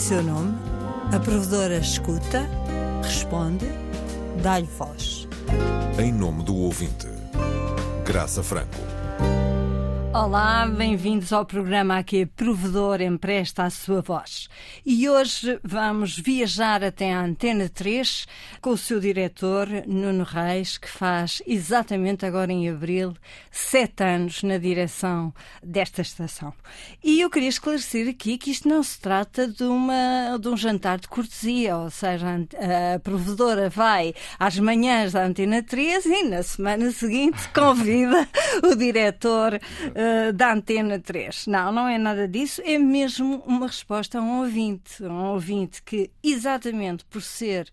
[0.00, 0.56] seu nome,
[1.12, 2.48] a provedora escuta,
[3.02, 3.66] responde,
[4.42, 5.28] dá-lhe voz.
[5.98, 7.06] Em nome do ouvinte,
[8.02, 8.78] Graça Franco.
[10.12, 14.48] Olá, bem-vindos ao programa que a Provedor empresta a sua voz.
[14.84, 18.26] E hoje vamos viajar até a Antena 3
[18.60, 23.14] com o seu diretor, Nuno Reis, que faz exatamente agora em abril
[23.52, 26.52] sete anos na direção desta estação.
[27.04, 30.98] E eu queria esclarecer aqui que isto não se trata de, uma, de um jantar
[30.98, 36.90] de cortesia, ou seja, a provedora vai às manhãs da Antena 3 e na semana
[36.90, 38.28] seguinte convida
[38.68, 39.60] o diretor
[40.00, 41.46] uh, da Antena 3.
[41.46, 45.02] Não, não é nada disso, é mesmo uma resposta a um ouvinte.
[45.02, 47.70] Um ouvinte que, exatamente por ser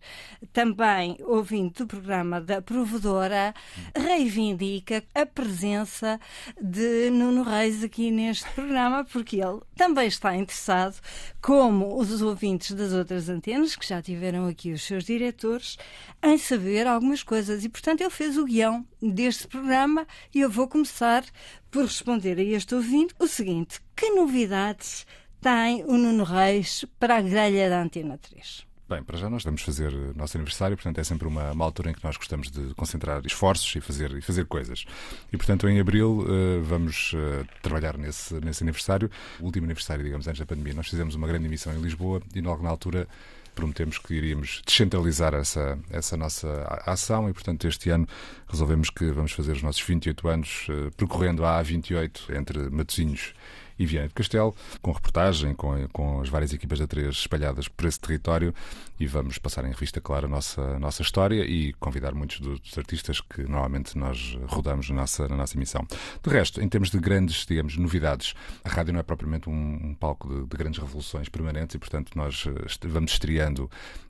[0.52, 3.54] também ouvinte do programa da provedora,
[3.96, 6.20] reivindica a presença
[6.62, 11.00] de Nuno Reis aqui neste programa, porque ele também está interessado,
[11.42, 15.78] como os ouvintes das outras antenas, que já tiveram aqui os seus diretores,
[16.22, 17.64] em saber algumas coisas.
[17.64, 21.24] E, portanto, ele fez o guião deste programa e eu vou começar
[21.72, 25.06] por responder a este ouvinte o seguinte: que novidades
[25.42, 28.68] tem o Nuno Reis para a grelha da Antena 3?
[28.90, 31.94] Bem, para já nós vamos fazer nosso aniversário, portanto é sempre uma, uma, altura em
[31.94, 34.86] que nós gostamos de concentrar esforços e fazer, e fazer coisas.
[35.32, 40.26] E portanto em abril uh, vamos uh, trabalhar nesse, nesse aniversário, o último aniversário, digamos,
[40.26, 40.74] antes da pandemia.
[40.74, 43.10] Nós fizemos uma grande emissão em Lisboa e logo na altura
[43.58, 46.48] prometemos que iríamos descentralizar essa, essa nossa
[46.86, 48.08] ação e, portanto, este ano
[48.48, 53.34] resolvemos que vamos fazer os nossos 28 anos uh, percorrendo a A28 entre Matosinhos
[53.78, 57.86] e Viana do Castelo, com reportagem, com, com as várias equipas da três espalhadas por
[57.86, 58.54] esse território
[59.00, 62.78] e vamos passar em revista, claro, a nossa, a nossa história e convidar muitos dos
[62.78, 65.86] artistas que normalmente nós rodamos na nossa, na nossa emissão.
[66.24, 68.34] De resto, em termos de grandes, digamos, novidades,
[68.64, 72.12] a rádio não é propriamente um, um palco de, de, grandes revoluções permanentes e, portanto,
[72.16, 73.66] nós eh, vamos estreando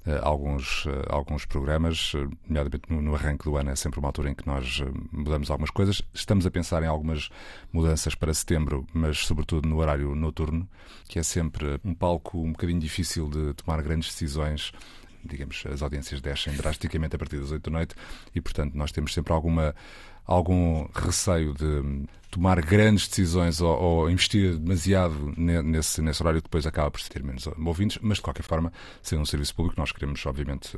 [0.05, 4.07] uh, alguns, uh, alguns programas, uh, nomeadamente no, no arranque do ano, é sempre uma
[4.07, 6.01] altura em que nós mudamos algumas coisas.
[6.13, 7.29] Estamos a pensar em algumas
[7.73, 10.67] mudanças para setembro, mas, sobretudo, sobretudo no horário noturno,
[11.07, 14.71] que é sempre um palco um bocadinho difícil de tomar grandes decisões.
[15.23, 17.95] Digamos, as audiências descem drasticamente a partir das 8 da noite
[18.33, 19.75] e, portanto, nós temos sempre alguma,
[20.25, 22.05] algum receio de
[22.37, 27.47] tomar grandes decisões ou, ou, investir demasiado nesse, nesse horário, depois acaba por ter menos
[27.47, 28.71] ouvintes, mas de qualquer forma,
[29.01, 30.77] sendo um serviço público, nós queremos, obviamente,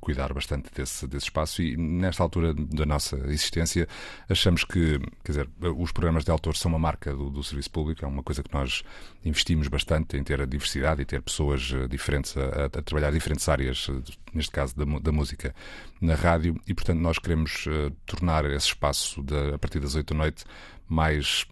[0.00, 3.86] cuidar bastante desse, desse espaço e nesta altura da nossa existência
[4.28, 8.02] achamos que, quer dizer, os programas de autor são uma marca do, do serviço público,
[8.02, 8.82] é uma coisa que nós
[9.22, 13.46] investimos bastante em ter a diversidade e ter pessoas eh, diferentes a, a trabalhar diferentes
[13.48, 15.54] áreas, eh, neste caso da, da, música,
[16.00, 20.12] na rádio e, portanto, nós queremos uh, tornar esse espaço de, a partir das 8
[20.12, 20.44] da noite
[20.88, 21.46] mais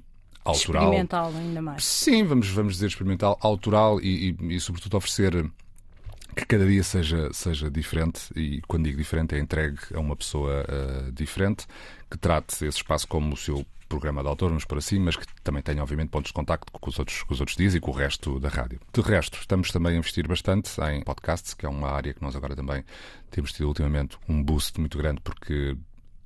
[0.44, 0.84] autoral.
[0.84, 1.84] Experimental, ainda mais.
[1.84, 5.50] Sim, vamos, vamos dizer experimental, autoral e, e, e, sobretudo, oferecer
[6.36, 10.64] que cada dia seja, seja diferente e, quando digo diferente, é entregue a uma pessoa
[10.64, 11.66] uh, diferente
[12.10, 15.24] que trate esse espaço como o seu programa de autor, vamos por assim, mas que
[15.42, 17.90] também tenha, obviamente, pontos de contacto com os outros, com os outros dias e com
[17.90, 18.80] o resto da rádio.
[18.92, 22.34] De resto, estamos também a investir bastante em podcasts, que é uma área que nós
[22.34, 22.84] agora também
[23.30, 25.76] temos tido ultimamente um boost muito grande, porque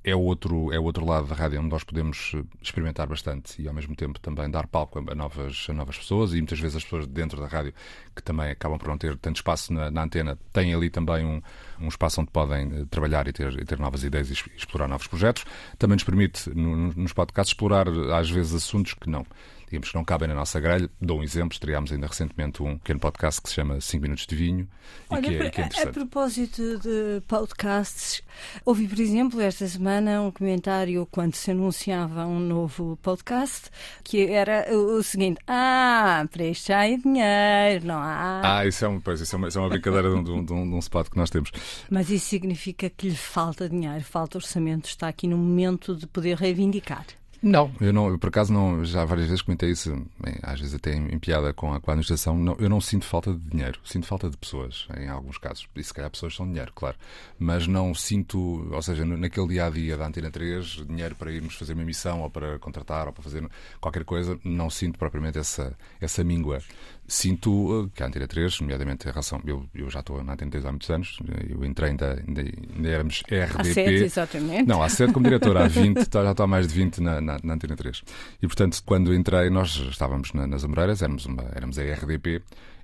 [0.03, 3.73] é outro, é outro lado da rádio onde nós podemos eh, experimentar bastante e ao
[3.73, 7.05] mesmo tempo também dar palco a novas, a novas pessoas e muitas vezes as pessoas
[7.05, 7.73] dentro da rádio
[8.15, 11.41] que também acabam por não ter tanto espaço na, na antena têm ali também um,
[11.79, 15.07] um espaço onde podem eh, trabalhar e ter, e ter novas ideias e explorar novos
[15.07, 15.45] projetos.
[15.77, 19.25] Também nos permite, no, nos podcasts, explorar às vezes assuntos que não
[19.69, 20.89] digamos que não cabem na nossa grelha.
[20.99, 24.35] Dou um exemplo, estreámos ainda recentemente um pequeno podcast que se chama 5 Minutos de
[24.35, 24.67] Vinho
[25.09, 25.89] Olha, e que é, que é interessante.
[25.89, 28.23] A propósito de podcasts,
[28.65, 33.69] ouvi, por exemplo, esta semana um comentário quando se anunciava um novo podcast
[34.03, 38.59] que era o seguinte: Ah, já é dinheiro, não há.
[38.59, 40.31] Ah, isso é, um, pois, isso é, uma, isso é uma brincadeira de, um, de,
[40.53, 41.51] um, de um spot que nós temos.
[41.89, 46.37] Mas isso significa que lhe falta dinheiro, falta orçamento, está aqui no momento de poder
[46.37, 47.05] reivindicar.
[47.41, 50.75] Não, eu não, eu por acaso não, já várias vezes comentei isso, bem, às vezes
[50.75, 53.39] até em, em piada com a, com a administração, não, eu não sinto falta de
[53.39, 55.67] dinheiro, sinto falta de pessoas, em alguns casos.
[55.73, 56.97] E se calhar pessoas são dinheiro, claro.
[57.37, 61.55] Mas não sinto, ou seja, naquele dia a dia da Antena 3, dinheiro para irmos
[61.55, 63.49] fazer uma emissão ou para contratar ou para fazer
[63.79, 66.61] qualquer coisa, não sinto propriamente essa, essa míngua
[67.09, 69.41] sinto uh, que a Antena 3, nomeadamente em relação.
[69.45, 71.17] Eu, eu já estou na Antena 3 há muitos anos,
[71.49, 73.57] eu entrei ainda, ainda, ainda éramos RDP.
[73.57, 74.67] Há 7, exatamente.
[74.67, 77.19] Não, há 7 como diretor, há 20, tá, já estou há mais de 20 na,
[77.19, 78.03] na, na, Antena 3.
[78.41, 82.41] E portanto, quando entrei, nós estávamos na, nas Amoreiras, éramos, uma, éramos a RDP.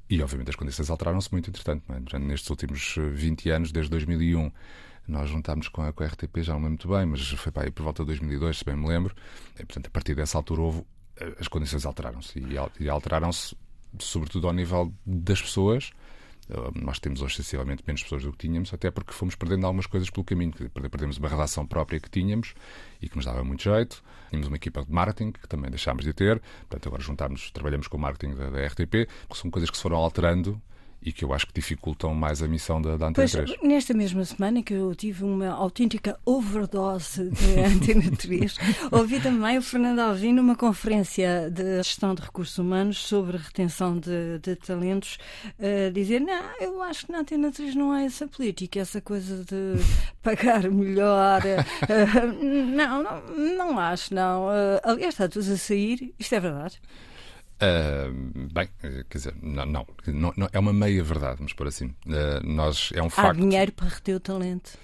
[0.08, 1.84] E obviamente as condições alteraram-se muito, entretanto.
[1.90, 1.94] É?
[1.94, 4.52] Portanto, nestes últimos 20 anos, desde 2001,
[5.08, 7.52] nós juntámos com a, com a RTP, já não me lembro muito bem, mas foi
[7.52, 9.16] para aí por volta de 2002, se bem me lembro.
[9.56, 10.84] E, portanto, a partir dessa altura houve
[11.40, 12.44] as condições alteraram-se
[12.80, 13.56] e alteraram-se
[14.00, 15.92] sobretudo ao nível das pessoas,
[16.76, 20.10] nós temos hoje sensivelmente menos pessoas do que tínhamos, até porque fomos perdendo algumas coisas
[20.10, 20.54] pelo caminho.
[20.92, 22.54] Perdemos uma redação própria que tínhamos
[23.02, 24.04] e que nos dava muito jeito.
[24.30, 26.40] Tínhamos uma equipa de marketing que também deixámos de ter.
[26.62, 29.82] Portanto, agora juntámos, trabalhamos com o marketing da, da RTP, porque são coisas que se
[29.82, 30.62] foram alterando
[31.06, 33.62] e que eu acho que dificultam mais a missão da, da Antena pois, 3.
[33.62, 38.58] Nesta mesma semana que eu tive uma autêntica overdose de Antena 3,
[38.92, 44.40] ouvi também o Fernando Alvim numa conferência de gestão de recursos humanos sobre retenção de,
[44.40, 45.20] de talentos
[45.60, 49.44] uh, dizer, não, eu acho que na Antena 3 não há essa política, essa coisa
[49.44, 49.80] de
[50.24, 51.42] pagar melhor.
[51.44, 52.44] Uh,
[52.76, 54.48] não, não, não acho, não.
[54.48, 56.82] Uh, aliás, está tudo a sair, isto é verdade.
[57.56, 58.12] Uh,
[58.54, 58.68] bem,
[59.10, 59.86] quer dizer, não, não,
[60.36, 61.88] não, é uma meia verdade, vamos por assim.
[62.06, 63.40] Uh, nós, é um Há facto.
[63.40, 64.78] dinheiro para reter o talento?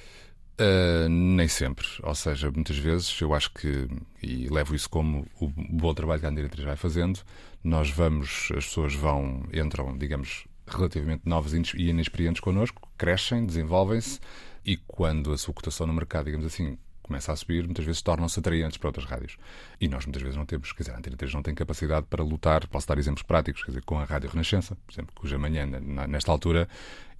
[0.59, 1.85] Uh, nem sempre.
[2.03, 3.87] Ou seja, muitas vezes eu acho que,
[4.21, 7.19] e levo isso como o bom trabalho que a 3 vai fazendo,
[7.63, 14.19] nós vamos, as pessoas vão, entram, digamos, relativamente novas e inexperientes connosco, crescem, desenvolvem-se
[14.65, 16.77] e quando a sua cotação no mercado, digamos assim,
[17.11, 19.37] começa a subir, muitas vezes tornam-se atraentes para outras rádios.
[19.79, 22.23] E nós muitas vezes não temos, quer dizer, a Antena 3 não tem capacidade para
[22.23, 25.65] lutar, posso dar exemplos práticos, quer dizer, com a Rádio Renascença, por exemplo, cuja manhã,
[25.65, 26.69] nesta altura,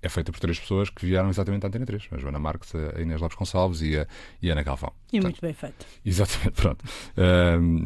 [0.01, 2.07] é feita por três pessoas que vieram exatamente à Antena 3.
[2.11, 4.07] A Joana Marques, a Inês Lopes Gonçalves e a,
[4.41, 4.91] e a Ana Galvão.
[5.11, 5.85] E portanto, muito bem feito.
[6.03, 6.85] Exatamente, pronto.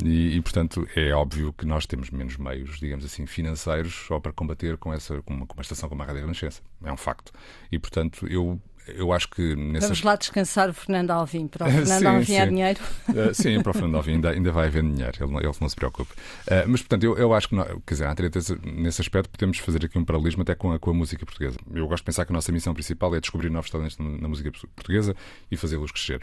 [0.06, 4.32] e, e, portanto, é óbvio que nós temos menos meios, digamos assim, financeiros só para
[4.32, 6.62] combater com, essa, com, uma, com uma estação como a Rádio Renascença.
[6.84, 7.34] É um facto.
[7.70, 9.56] E, portanto, eu eu acho que.
[9.56, 9.90] Nessas...
[9.90, 11.48] Vamos lá descansar o Fernando Alvim.
[11.48, 12.80] Para o Fernando sim, Alvim há dinheiro.
[13.10, 15.76] Uh, sim, para o Fernando Alvim ainda, ainda vai haver dinheiro, ele, ele não se
[15.76, 16.12] preocupe.
[16.12, 17.56] Uh, mas, portanto, eu, eu acho que,
[17.86, 21.26] quer dizer, nesse aspecto, podemos fazer aqui um paralelismo até com a, com a música
[21.26, 21.58] portuguesa.
[21.74, 24.28] Eu gosto de pensar que a nossa missão principal é descobrir novos talentos na, na
[24.28, 25.16] música portuguesa
[25.52, 26.22] e fazê-los crescer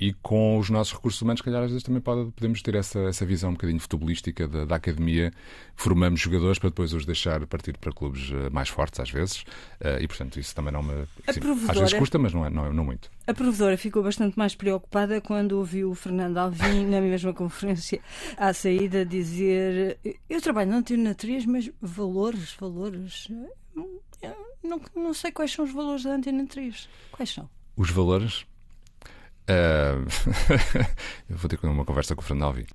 [0.00, 3.26] e com os nossos recursos humanos, calhar às vezes também pode, podemos ter essa, essa
[3.26, 5.32] visão um bocadinho futebolística da, da, academia.
[5.74, 9.42] Formamos jogadores para depois os deixar partir para clubes uh, mais fortes, às vezes,
[9.80, 11.06] uh, e portanto isso também não me.
[11.26, 13.10] Assim, às vezes custa, mas não, é, não, é, não muito.
[13.26, 18.00] A provedora ficou bastante mais preocupada quando ouviu o Fernando Alvim, na mesma conferência,
[18.36, 19.98] à saída, dizer:
[20.30, 23.28] Eu trabalho na Antena 3, mas valores, valores.
[24.62, 26.88] Não, não sei quais são os valores da Antena 3.
[27.12, 27.48] Quais são?
[27.76, 28.44] Os valores?
[29.48, 30.04] Uh,
[31.30, 32.66] eu vou ter uma conversa com o Fernando Alvi.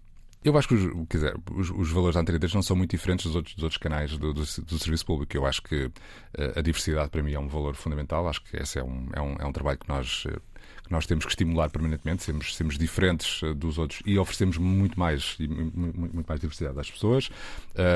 [0.43, 3.25] Eu acho que os, dizer, os, os, valores da Antena 3 não são muito diferentes
[3.25, 5.37] dos outros, dos outros canais do, do, do, serviço público.
[5.37, 5.91] Eu acho que uh,
[6.55, 8.27] a diversidade para mim é um valor fundamental.
[8.27, 10.25] Acho que esse é um, é um, é um trabalho que nós
[10.83, 14.99] que nós temos que estimular permanentemente, sermos, sermos diferentes uh, dos outros e oferecemos muito
[14.99, 17.29] mais, muito, mais diversidade às pessoas.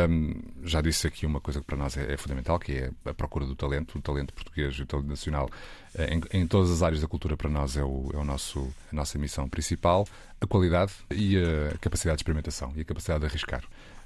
[0.10, 3.13] Um, já disse aqui uma coisa que para nós é, é, fundamental, que é a
[3.13, 5.50] procura do talento, o talento português e o talento nacional
[5.95, 8.74] uh, em, em, todas as áreas da cultura para nós é, o, é o nosso,
[8.92, 10.07] a nossa missão principal,
[10.40, 13.63] a qualidade e a capacidade de experimentação e a capacidade de arriscar.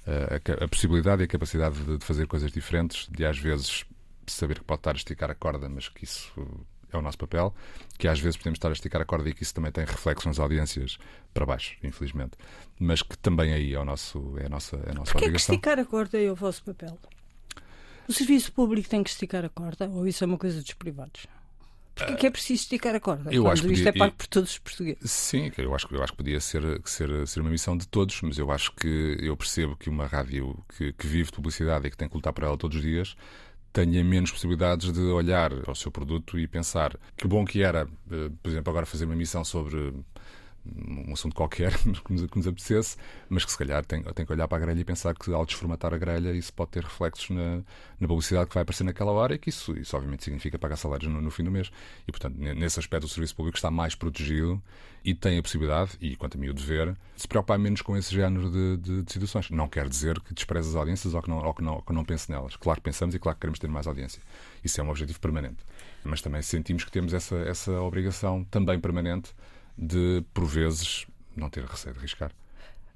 [0.07, 3.85] Uh, a, possibilidade e a capacidade de, de fazer coisas diferentes, de às vezes
[4.25, 6.31] saber que pode estar a esticar a corda, mas que isso
[6.95, 7.53] é o nosso papel,
[7.97, 10.27] que às vezes podemos estar a esticar a corda e que isso também tem reflexo
[10.27, 10.97] nas audiências
[11.33, 12.33] para baixo, infelizmente.
[12.79, 15.55] Mas que também aí é, o nosso, é a nossa, é a nossa Porquê obrigação.
[15.55, 16.97] É que esticar a corda é o vosso papel?
[18.07, 21.27] O serviço público tem que esticar a corda ou isso é uma coisa dos privados?
[21.93, 23.33] Porque que é preciso esticar a corda?
[23.33, 25.11] Eu acho que isto podia, é pago por todos os portugueses.
[25.11, 28.37] Sim, eu acho, eu acho que podia ser, ser, ser uma missão de todos, mas
[28.37, 31.97] eu acho que eu percebo que uma rádio que, que vive de publicidade e que
[31.97, 33.15] tem que lutar por ela todos os dias
[33.71, 38.29] tenha menos possibilidades de olhar ao seu produto e pensar que bom que era, eh,
[38.41, 39.93] por exemplo, agora fazer uma missão sobre
[40.65, 42.97] um assunto qualquer que nos, que nos apetecesse,
[43.29, 45.45] mas que se calhar tem, tem que olhar para a grelha e pensar que ao
[45.45, 47.61] desformatar a grelha isso pode ter reflexos na,
[47.99, 51.11] na publicidade que vai aparecer naquela hora e que isso, isso obviamente significa pagar salários
[51.11, 51.71] no, no fim do mês.
[52.07, 54.61] E portanto, nesse aspecto, o serviço público está mais protegido
[55.03, 57.97] e tem a possibilidade, e quanto a mim o dever, de se preocupar menos com
[57.97, 59.49] esse género de, de, de situações.
[59.49, 61.93] Não quer dizer que despreze as audiências ou que, não, ou, que não, ou que
[61.93, 62.55] não pense nelas.
[62.55, 64.21] Claro que pensamos e claro que queremos ter mais audiência.
[64.63, 65.57] Isso é um objetivo permanente.
[66.03, 69.33] Mas também sentimos que temos essa, essa obrigação também permanente
[69.81, 72.31] de, por vezes, não ter receio de arriscar.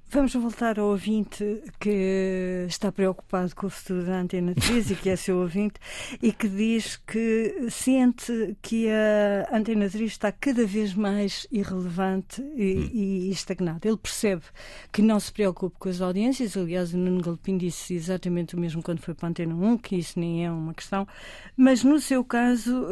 [0.08, 5.10] Vamos voltar ao ouvinte que está preocupado com o futuro da Antena 3 e que
[5.10, 5.80] é seu ouvinte
[6.22, 12.76] e que diz que sente que a Antena 3 está cada vez mais irrelevante e,
[12.76, 12.90] hum.
[12.92, 13.88] e estagnada.
[13.88, 14.42] Ele percebe
[14.92, 18.84] que não se preocupa com as audiências, aliás, o Nuno Galpim disse exatamente o mesmo
[18.84, 21.06] quando foi para a Antena 1, que isso nem é uma questão,
[21.56, 22.86] mas no seu caso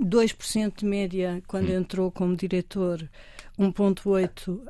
[0.00, 1.76] 2% de média quando hum.
[1.76, 3.08] entrou como diretor,
[3.58, 4.60] 1,8%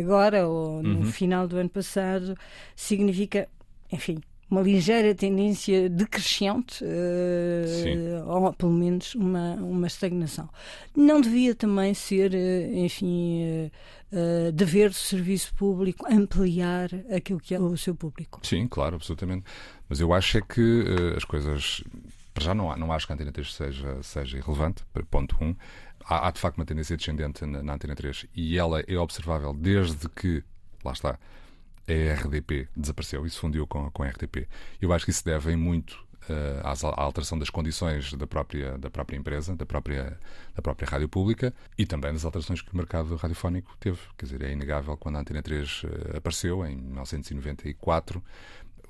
[0.00, 1.04] agora ou no uhum.
[1.04, 2.36] final do ano passado,
[2.76, 3.48] significa,
[3.90, 4.20] enfim,
[4.50, 10.48] uma ligeira tendência decrescente, uh, ou pelo menos uma, uma estagnação.
[10.94, 13.70] Não devia também ser, uh, enfim,
[14.12, 18.40] uh, dever do serviço público ampliar aquilo que é o seu público?
[18.44, 19.44] Sim, claro, absolutamente.
[19.88, 20.84] Mas eu acho é que
[21.16, 21.82] as coisas.
[22.34, 25.46] Para já não, há, não acho que a Antena 3 seja, seja irrelevante, ponto 1.
[25.46, 25.56] Um.
[26.04, 29.54] Há, há, de facto uma tendência descendente na, na Antena 3 e ela é observável
[29.54, 30.42] desde que,
[30.84, 31.18] lá está,
[31.86, 34.48] a RDP desapareceu e se fundiu com, com a RTP.
[34.82, 38.90] Eu acho que isso deve em muito uh, à alteração das condições da própria, da
[38.90, 40.18] própria empresa, da própria,
[40.54, 43.98] da própria rádio pública e também das alterações que o mercado radiofónico teve.
[44.16, 48.22] Quer dizer, é inegável quando a Antena 3 uh, eh, apareceu, em 1994,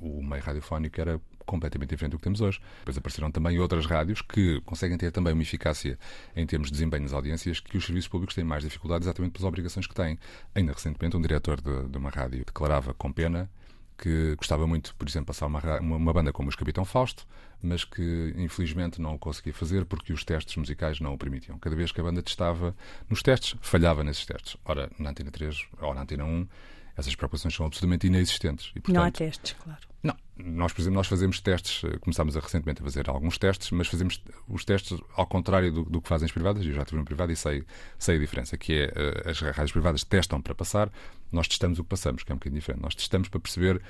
[0.01, 2.61] o meio radiofónico era completamente diferente do que temos hoje.
[2.81, 5.99] Depois apareceram também outras rádios que conseguem ter também uma eficácia
[6.35, 9.47] em termos de desempenho nas audiências que os serviços públicos têm mais dificuldade exatamente pelas
[9.47, 10.19] obrigações que têm.
[10.55, 13.49] Ainda recentemente, um diretor de, de uma rádio declarava com pena
[13.97, 17.27] que gostava muito, por exemplo, passar uma, uma, uma, banda como os Capitão Fausto,
[17.63, 21.59] mas que infelizmente não o conseguia fazer porque os testes musicais não o permitiam.
[21.59, 22.75] Cada vez que a banda testava
[23.09, 24.57] nos testes, falhava nesses testes.
[24.65, 26.49] Ora, na Antena 3 ou na Antena 1,
[26.97, 28.71] essas preocupações são absolutamente inexistentes.
[28.71, 29.81] E, portanto, não há testes, claro.
[30.03, 33.71] Não, nós, por exemplo, nós fazemos testes, eh, começámos a, recentemente a fazer alguns testes,
[33.71, 36.99] mas fazemos os testes ao contrário do, do que fazem as privadas, eu já estive
[36.99, 37.65] no privado e sei,
[37.99, 40.93] sei a diferença, que é eh, as rádios privadas testam para passar,
[41.33, 42.83] nós testamos o que passamos, que é um bocadinho diferente.
[42.83, 43.81] Nós testamos para perceber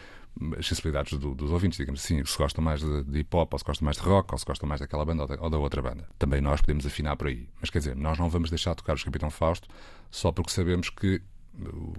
[0.40, 3.52] hum, as sensibilidades do, dos ouvintes, digamos assim, se gostam mais de, de hip hop,
[3.52, 5.50] ou se gostam mais de rock, ou se gostam mais daquela banda ou da, ou
[5.50, 6.08] da, outra banda.
[6.16, 7.48] Também nós podemos afinar por aí.
[7.60, 9.68] Mas quer dizer, nós não vamos deixar de tocar os Capitão Fausto
[10.10, 11.20] só porque sabemos que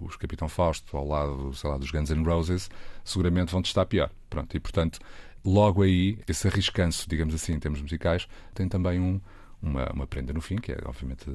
[0.02, 2.70] os Capitão Fausto ao lado, sei lá, dos Guns N' Roses,
[3.04, 4.12] seguramente vão estar pior.
[4.30, 5.00] Pronto, e portanto,
[5.44, 9.20] logo aí, esse arriscanço, digamos assim, em termos musicais, tem também um,
[9.62, 11.26] uma, uma prenda no fim, que é, obviamente,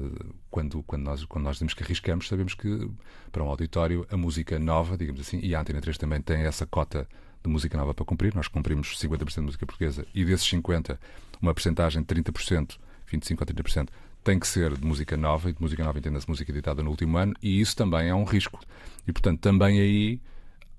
[0.49, 2.89] quando, quando, nós, quando nós dizemos que arriscamos, sabemos que
[3.31, 6.65] para um auditório a música nova, digamos assim, e a Antena 3 também tem essa
[6.65, 7.07] cota
[7.43, 10.97] de música nova para cumprir, nós cumprimos 50% de música portuguesa e desses 50%,
[11.41, 12.77] uma percentagem de 30%,
[13.11, 13.89] 25% a 30%,
[14.23, 17.17] tem que ser de música nova, e de música nova entenda-se música editada no último
[17.17, 18.59] ano, e isso também é um risco.
[19.07, 20.21] E, portanto, também aí,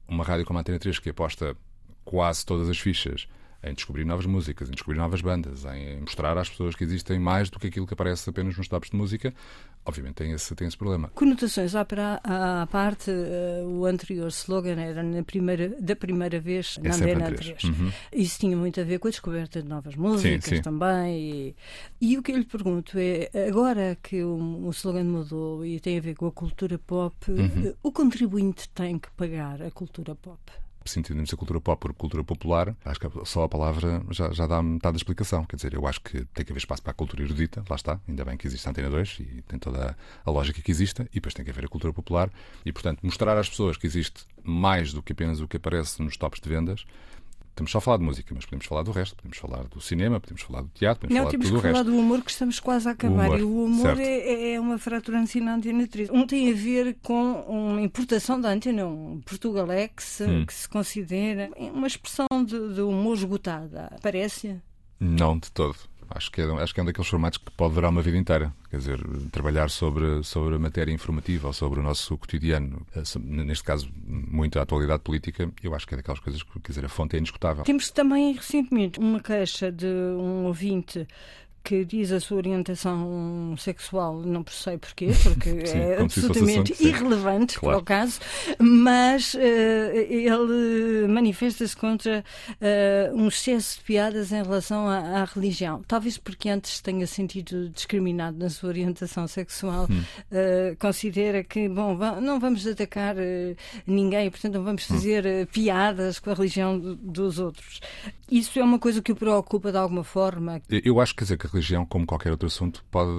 [0.06, 1.56] uma rádio como a Antena 3, que aposta
[2.04, 3.28] quase todas as fichas
[3.62, 7.48] em descobrir novas músicas, em descobrir novas bandas, em mostrar às pessoas que existem mais
[7.48, 9.32] do que aquilo que aparece apenas nos tops de música,
[9.84, 11.10] obviamente tem esse, tem esse problema.
[11.14, 16.90] Conotações à, à parte, uh, o anterior slogan era na primeira, da primeira vez na
[16.90, 17.40] é Antena 3.
[17.40, 17.64] 3.
[17.64, 17.92] Uhum.
[18.12, 20.62] Isso tinha muito a ver com a descoberta de novas músicas sim, sim.
[20.62, 21.20] também.
[21.20, 21.56] E,
[22.00, 25.98] e, o que eu lhe pergunto é, agora que o, o slogan mudou e tem
[25.98, 27.70] a ver com a cultura pop, uhum.
[27.70, 30.40] uh, o contribuinte tem que pagar a cultura pop?
[30.84, 31.00] Se
[31.34, 34.94] a cultura pop por cultura popular, acho que só a palavra já, já dá metade
[34.94, 35.44] da explicação.
[35.44, 38.00] Quer dizer, eu acho que tem que haver espaço para a cultura erudita, lá está,
[38.08, 41.04] ainda bem que existe a Antena 2 e tem toda a, a lógica que exista,
[41.10, 42.30] e depois tem que haver a cultura popular,
[42.64, 46.16] e portanto mostrar às pessoas que existe mais do que apenas o que aparece nos
[46.16, 46.84] tops de vendas
[47.52, 49.14] Estamos só a falar de música, mas podemos falar do resto.
[49.14, 51.68] Podemos falar do cinema, podemos falar do teatro, podemos Não, falar temos de tudo que
[51.68, 51.92] o falar resto.
[51.92, 53.28] do humor, que estamos quase a acabar.
[53.28, 56.08] O humor, e o humor é, é, uma fratura na Antena 3.
[56.08, 60.46] Um tem a ver com uma importação da Antena 1, Portugalex, hum.
[60.46, 63.98] que se considera uma expressão de, de humor esgotada.
[64.00, 64.58] Parece?
[64.98, 65.76] Não, de todo.
[66.14, 68.52] Acho que, é, acho que é um daqueles formatos que pode durar uma vida inteira.
[68.70, 69.00] Quer dizer,
[69.30, 74.58] trabalhar sobre, sobre a matéria informativa ou sobre o nosso cotidiano, eh, neste caso, muito
[74.58, 77.18] a atualidade política, eu acho que é daquelas coisas que, quer dizer, a fonte é
[77.18, 77.64] indiscutável.
[77.64, 81.06] Temos também, recentemente, uma queixa de um ouvinte
[81.62, 87.76] que diz a sua orientação sexual, não sei porquê, porque sim, é absolutamente irrelevante claro.
[87.76, 88.20] para o caso,
[88.58, 95.82] mas uh, ele manifesta-se contra uh, um excesso de piadas em relação à, à, religião.
[95.86, 100.02] Talvez porque antes tenha sentido discriminado na sua orientação sexual, hum.
[100.32, 103.16] uh, considera que, bom, não vamos atacar
[103.86, 104.94] ninguém, portanto não vamos hum.
[104.94, 105.46] fazer hum.
[105.52, 107.80] piadas com a religião dos outros.
[108.32, 110.62] Isso é uma coisa que o preocupa de alguma forma?
[110.70, 113.10] Eu acho, quer dizer, que religião, como qualquer outro assunto, pode,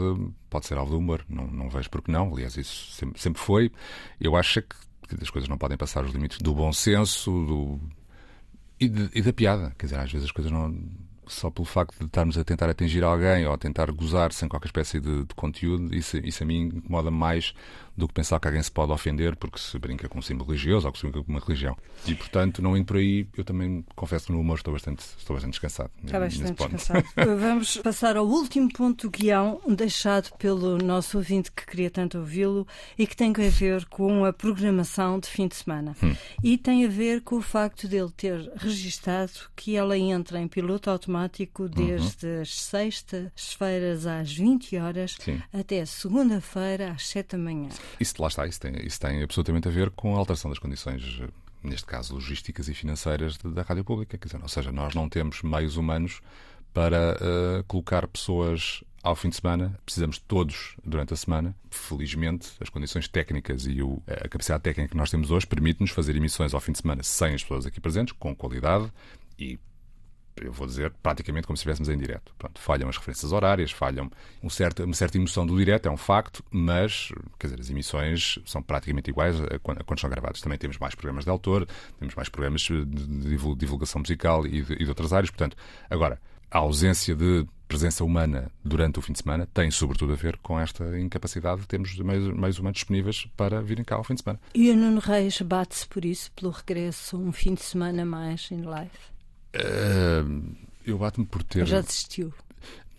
[0.49, 1.23] pode ser alvo do humor.
[1.29, 2.33] Não, não vejo porque não.
[2.33, 3.71] Aliás, isso sempre, sempre foi.
[4.19, 4.75] Eu acho que,
[5.15, 7.79] que as coisas não podem passar os limites do bom senso do,
[8.79, 9.75] e, de, e da piada.
[9.77, 10.75] Quer dizer, às vezes as coisas não
[11.27, 14.67] só pelo facto de estarmos a tentar atingir alguém ou a tentar gozar sem qualquer
[14.67, 17.53] espécie de, de conteúdo, isso, isso a mim incomoda mais
[17.95, 20.87] do que pensar que alguém se pode ofender porque se brinca com um símbolo religioso
[20.87, 21.77] ou que se brinca com uma religião.
[22.05, 25.35] E, portanto, não indo por aí, eu também confesso que no humor estou bastante, estou
[25.35, 25.91] bastante descansado.
[26.03, 27.05] Está bastante descansado.
[27.39, 32.67] Vamos passar ao último ponto do guião, deixado pelo nosso ouvinte que queria tanto ouvi-lo
[32.97, 35.95] e que tem a ver com a programação de fim de semana.
[36.01, 36.15] Hum.
[36.43, 40.89] E tem a ver com o facto dele ter registado que ela entra em piloto
[40.89, 42.41] automático desde uhum.
[42.41, 45.41] as sextas-feiras às 20 horas Sim.
[45.51, 47.69] até segunda-feira às 7 da manhã.
[47.99, 51.21] Isso lá está, isso tem, isso tem absolutamente a ver com a alteração das condições
[51.63, 54.17] neste caso logísticas e financeiras da Rádio Pública.
[54.17, 56.21] Quer dizer, ou seja, nós não temos meios humanos
[56.73, 59.77] para uh, colocar pessoas ao fim de semana.
[59.85, 61.55] Precisamos de todos durante a semana.
[61.69, 66.15] Felizmente, as condições técnicas e o, a capacidade técnica que nós temos hoje permite-nos fazer
[66.15, 68.91] emissões ao fim de semana sem as pessoas aqui presentes, com qualidade
[69.37, 69.59] e
[70.37, 72.33] eu vou dizer, praticamente como se estivéssemos em direto.
[72.37, 74.11] Pronto, falham as referências horárias, falham
[74.41, 78.39] um certo, uma certa emoção do direto, é um facto, mas, quer dizer, as emissões
[78.45, 80.41] são praticamente iguais a quando, a quando são gravadas.
[80.41, 81.67] Também temos mais programas de autor,
[81.99, 82.85] temos mais programas de
[83.55, 85.29] divulgação musical e de, e de outras áreas.
[85.29, 85.55] Portanto,
[85.89, 90.37] agora, a ausência de presença humana durante o fim de semana tem sobretudo a ver
[90.37, 94.21] com esta incapacidade de termos meios, meios humanos disponíveis para virem cá ao fim de
[94.21, 94.39] semana.
[94.53, 98.61] E o Nuno Reis bate-se por isso, pelo regresso um fim de semana mais em
[98.61, 99.12] live?
[99.55, 100.55] Uh,
[100.85, 101.65] eu bato-me por ter.
[101.65, 102.33] Já desistiu?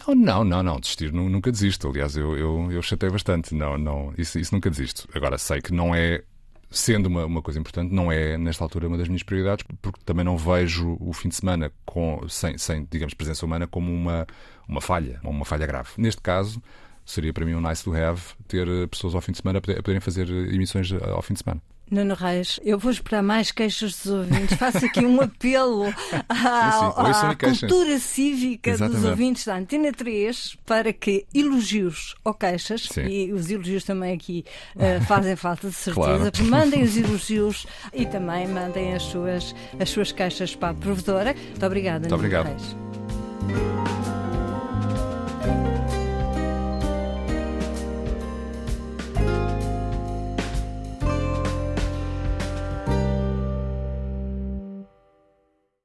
[0.06, 0.80] Não, não, não, não.
[0.80, 1.88] Desistir nunca desisto.
[1.88, 3.54] Aliás, eu, eu, eu chatei bastante.
[3.54, 5.08] Não, não, isso, isso nunca desisto.
[5.14, 6.23] Agora, sei que não é
[6.70, 10.25] sendo uma, uma coisa importante, não é, nesta altura, uma das minhas prioridades, porque também
[10.25, 14.26] não vejo o fim de semana com, sem, sem digamos, presença humana como uma,
[14.68, 15.90] uma falha, uma falha grave.
[15.96, 16.61] Neste caso,
[17.06, 20.00] seria para mim um nice to have ter pessoas ao fim de semana a poderem
[20.00, 21.62] fazer emissões ao fim de semana.
[21.91, 24.57] Nuno Reis, eu vou esperar mais queixas dos ouvintes.
[24.57, 25.85] Faço aqui um apelo
[26.29, 29.00] à, à cultura cívica Exatamente.
[29.00, 33.07] dos ouvintes da Antena 3 para que elogios ou queixas, sim.
[33.07, 34.45] e os elogios também aqui
[34.76, 36.50] uh, fazem falta de certeza, claro.
[36.50, 41.35] mandem os elogios e também mandem as suas, as suas queixas para a provedora.
[41.35, 42.47] Muito obrigada, Muito Nuno obrigado.
[42.47, 43.74] Reis.